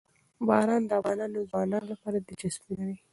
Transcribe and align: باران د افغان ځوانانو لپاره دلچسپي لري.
باران 0.47 0.81
د 0.89 0.91
افغان 0.99 1.21
ځوانانو 1.49 1.89
لپاره 1.91 2.17
دلچسپي 2.19 2.73
لري. 2.79 2.97